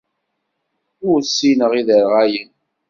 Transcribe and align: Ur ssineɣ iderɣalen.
Ur 1.09 1.17
ssineɣ 1.23 1.71
iderɣalen. 1.79 2.51